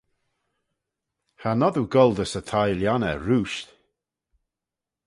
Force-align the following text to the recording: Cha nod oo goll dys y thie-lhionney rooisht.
Cha 1.39 1.51
nod 1.59 1.75
oo 1.81 1.89
goll 1.93 2.13
dys 2.17 2.33
y 2.39 2.41
thie-lhionney 2.49 3.17
rooisht. 3.25 3.67